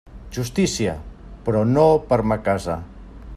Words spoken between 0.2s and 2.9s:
Justícia, però no per ma casa.